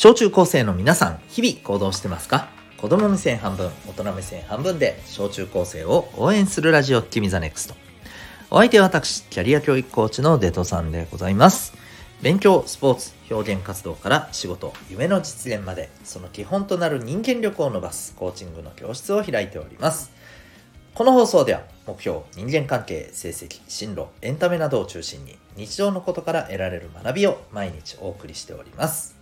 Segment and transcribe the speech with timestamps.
[0.00, 2.50] 小中高生の皆さん、日々行動してますか？
[2.76, 7.74] 子供目線半分、大人目線半分で小中高生を応援するラジオ、君 the NEXT。
[8.48, 11.72] お相手は私、キャリア教育コーチのデトさんでございます。
[12.22, 20.12] 勉強、スポーツ、表現活動から仕事、夢の実現まで、その基本となる人間力を伸ばすコーチングの教室を開いております。
[20.94, 29.17] この放送では、目標、人間関係、成績、進路、エンタメなどを中心に、日常のことから得られる学びを毎日お送りしております。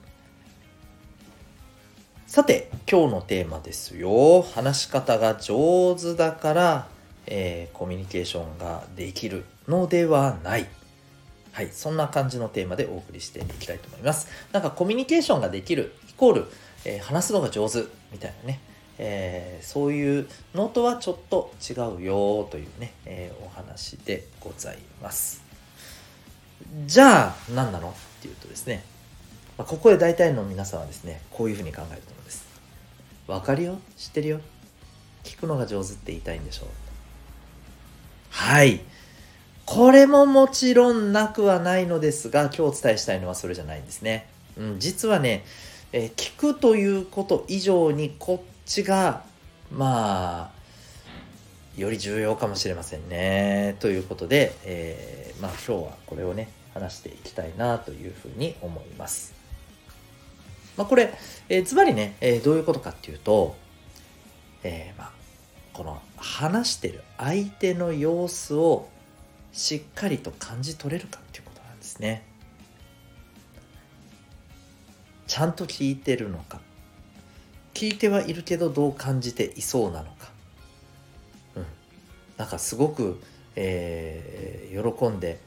[2.37, 4.43] さて、今日のテーマですよ。
[4.43, 6.87] 話し方が上手だから、
[7.27, 10.67] えー、コミュニケーションができるのではない。
[11.53, 14.29] はい、そんな感じのテーマでお送りしていきたいと思います。
[14.53, 16.45] なんかコミュニケーションができるイコール、
[16.85, 18.61] えー、話すのが上手みたいなね、
[18.99, 25.43] えー、そういうのとはちょっと違うよというね、えー、お話でございます。
[26.85, 28.85] じゃあ何なのっていうとですね、
[29.59, 32.47] まあ、ここで大体の皆さんはですねこういうふうに考えると思うんです。
[33.27, 33.79] わかるよ？
[33.97, 34.41] 知ってるよ？
[35.25, 36.69] 聞くのが上手って言いたいんでしょう
[38.31, 38.81] はい。
[39.65, 44.29] これももちろんなくはないのですが、今日お伝えしたいのはそれじゃないんですね。
[44.57, 45.45] うん、実はね、
[45.93, 49.25] えー、聞くということ以上にこっちが、
[49.73, 53.77] まあ、より重要かもしれませんね。
[53.81, 59.35] ということで、えー、まあ今日はこれをね、話していきたいなというふうに思います。
[60.77, 61.13] まあこれ、
[61.49, 63.57] えー、つまりね、えー、どういうことかっていうと、
[64.63, 65.11] えー、まあ、
[65.73, 68.89] この話してる相手の様子を
[69.53, 72.27] しっかりと感じ取れるかっていうことなんですね。
[75.27, 76.61] ちゃんと聞いてるのか。
[77.75, 80.31] 聞いてはいるけどどう感じていそうなのか、
[81.57, 81.67] うん、
[82.39, 83.21] なんかすごく、
[83.55, 85.39] えー、喜んで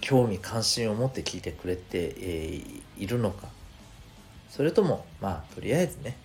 [0.00, 3.55] 興味関心を持って聞いてくれて、えー、いるのか。
[4.50, 6.16] それともまあとりあえずね。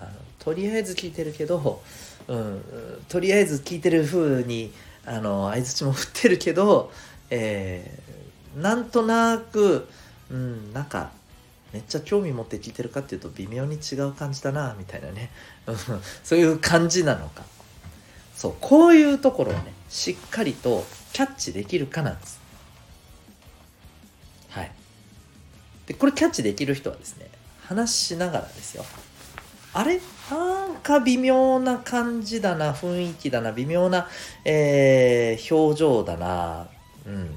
[0.00, 1.82] あのとりあえず聞いてるけど、
[2.28, 2.62] うん、
[3.08, 4.72] とりあえず聞いてる風に
[5.06, 6.90] あの相づちも振ってるけど、
[7.30, 9.88] えー、なんとなく、
[10.30, 11.10] うん、なんか
[11.72, 15.30] めっちゃ興味持って聞いてるかっていうと微妙に違う感じだなみたいなね。
[16.22, 17.44] そういう感じなのか。
[18.36, 22.40] そうこういうところをねしっかりとキャッチできるかなんです。
[24.50, 24.72] はい。
[25.86, 27.28] でこれキャッチできる人はですね
[27.66, 28.84] 話しながらですよ
[29.72, 30.00] あれ？
[30.30, 34.08] なんか微妙な感じだな、雰囲気だな、微妙な、
[34.44, 36.68] えー、表情だな。
[37.04, 37.36] うん。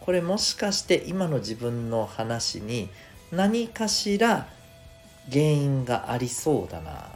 [0.00, 2.88] これもしかして今の自分の話に
[3.30, 4.48] 何かしら
[5.30, 7.10] 原因がありそうだな、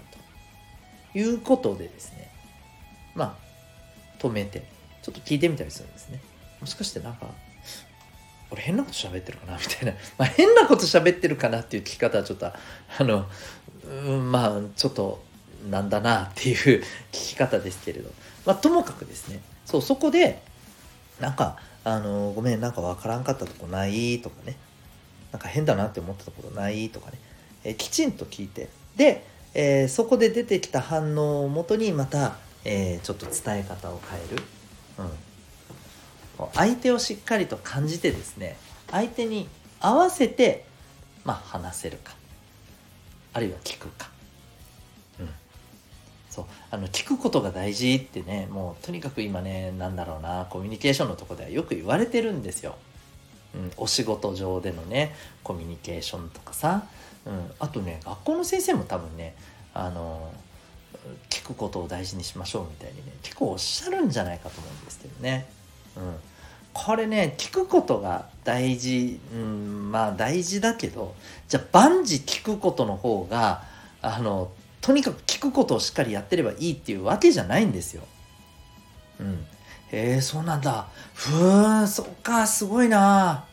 [1.13, 2.31] ということでですね。
[3.15, 4.65] まあ、止めて、
[5.03, 6.21] ちょっと聞いてみたりするんですね。
[6.61, 7.29] もしかしてなんか、
[8.51, 9.57] 俺変なこと喋ってるかな？
[9.59, 12.55] みたいな、まあ、変なこと喋ってるかなっていう聞き方はちょっとあ
[13.01, 13.27] の
[14.07, 15.23] うん、まあちょっと
[15.69, 18.11] なんだなっていう 聞き方ですけれど、
[18.47, 19.41] まあ、ともかくですね。
[19.67, 20.43] そうそこで
[21.21, 24.57] なんかあのごめんなんか分からんかったとこないとかね。
[25.33, 27.19] なんか変だなって思ったところないとかね、
[27.65, 28.69] え、きちんと聞いて。
[28.97, 29.25] で、
[29.55, 34.43] えー、そこで出てきた反応をもとにまた、えー、ちょっと伝え方を変える、
[34.99, 35.11] うん、
[36.55, 38.57] 相手をしっかりと感じてですね
[38.91, 39.49] 相手に
[39.81, 40.65] 合わせて、
[41.25, 42.15] まあ、話せるか
[43.33, 44.11] あるいは聞くか、
[45.21, 45.29] うん、
[46.29, 46.45] そう。
[46.71, 52.77] あの聞くことが大事ってねもうとにかく今ねなんだろうなコミュニケーションのとこではよく言われてるんですよ、
[53.55, 56.85] うん、お仕事上でのねコミュニケーションとかさ、
[57.25, 59.37] うん、あとね学校の先生も多分ね
[59.73, 60.33] あの
[61.29, 65.47] 聞くことを大事にしましょうみたいにね結構おっしゃるんじゃないかと思うんですけどね。
[65.97, 66.15] うん、
[66.87, 71.15] これね聞くことが大事、うん、まあ大事だけど
[71.47, 73.65] じゃあ万事聞くことの方が
[74.01, 78.03] あのとにかく聞くことをしっかりやってればいいっていうわけじゃないんですよ。
[79.21, 79.47] うん。
[79.93, 80.87] へえそうなんだ。
[81.13, 83.45] ふーんそっかすごいな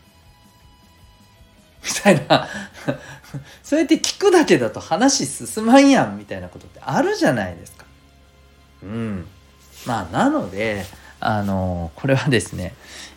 [1.84, 2.48] みたいな
[3.62, 7.84] そうやって聞くだけだと話進まんやんみたいなことってあるじゃないですか。
[8.82, 9.28] うん。
[9.84, 10.86] まあなので
[11.20, 12.74] あのこれはですね、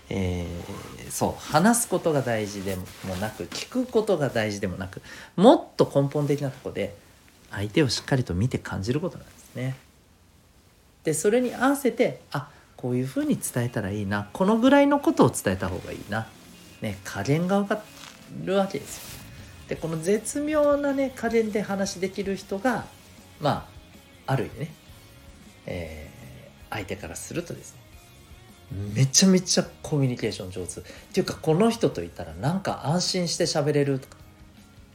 [0.10, 5.02] えー、そう話すことが大事でもなく聞くことが大事でもなく
[5.38, 6.96] もっと根本的なとこで
[7.50, 9.76] 相手をしっかりと見て感じることなんですね。
[11.04, 16.28] でそれに合わせてあこういうふうに伝えたらいいなこのぐらいのことを伝えた方がいいな、
[16.82, 17.82] ね、加減が分か
[18.44, 19.14] るわけですよ。
[19.70, 22.86] でこの絶妙なね加減で話できる人が
[23.40, 23.68] ま
[24.28, 24.74] あある意味ね、
[25.66, 27.83] えー、相手からするとですね
[28.72, 30.82] めちゃめちゃコミュニケーション上手。
[30.82, 30.84] っ
[31.14, 34.00] ていうかこの人といたらなんか安心して喋れる。
[34.00, 34.18] とか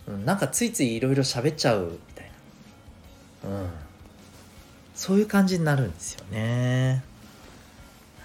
[0.09, 2.31] うん、なんかついついいろいろ喋っちゃうみたい
[3.45, 3.69] な、うん、
[4.95, 7.05] そういう感じになるんですよね。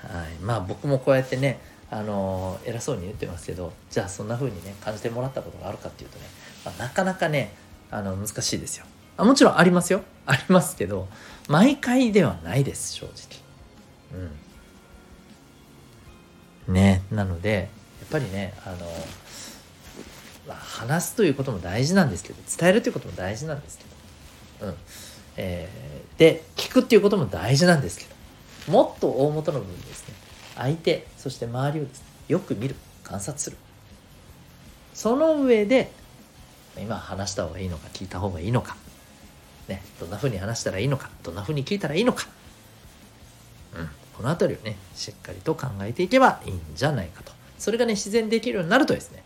[0.02, 6.26] はい、まあ僕もこうやってねあの偉そうに言ってますけどじゃあそんな風にね感じてもらったことがあるかっていうとね、
[6.66, 7.54] まあ、なかなかね
[7.92, 8.86] あの難しいですよ。
[9.18, 10.02] あもちろんありますよ。
[10.26, 11.08] ありますけど
[11.50, 13.14] 毎回ではないです正直。
[14.14, 14.32] うん。
[16.68, 17.70] ねなので
[18.00, 18.78] やっぱりねあの、
[20.48, 23.86] まあ、話すということも大事なんですけど伝えるということも大事なんですけ
[24.66, 24.76] どうん。
[25.36, 30.14] えー、で聞くっていうことも大事なんですけどもっと大元の部分ですね。
[30.56, 31.88] 相手そして周りを、
[32.28, 33.58] よく見る観察する。
[34.94, 35.92] その上で
[36.78, 38.78] 今話した方がいいのか聞いた方がいいのか、
[39.68, 42.28] ね、どんな風に話したらいいのかどんな風に聞いたらいいのか、
[43.76, 47.32] うん、この辺りをねしっかりと考えていけばいいんじゃないかと。
[47.58, 49.24] それがね自然できるようになるとですね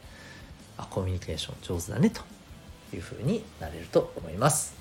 [0.78, 2.22] あコミュニケーション上手だねと
[2.96, 4.76] いう風になれると思います。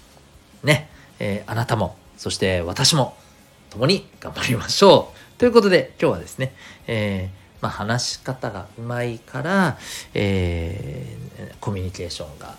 [0.62, 0.88] ね、
[1.18, 3.16] えー、あなたもそして私も
[3.70, 5.38] 共に頑張りましょう。
[5.38, 6.54] ということで、今日はですね、
[6.86, 9.78] えー、まあ、話し方がうまいから、
[10.14, 12.54] えー、コミュニケーションが、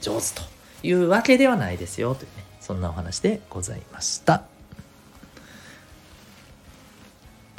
[0.00, 0.42] 上手と
[0.82, 4.51] いうわけではないですよというね、そんなお話でございました。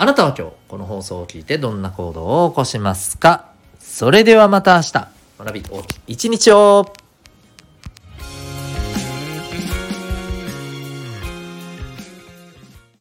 [0.03, 3.45] あなたは今日この放送を聞いてどんな行動を起こしますか？
[3.79, 4.91] それではまた明日、
[5.39, 6.93] 学び大きい一日を。